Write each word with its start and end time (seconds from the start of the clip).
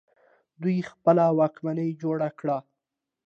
دوی 0.61 0.77
خپله 0.91 1.25
واکمني 1.39 1.89
جوړه 2.01 2.29
کړه 2.39 2.57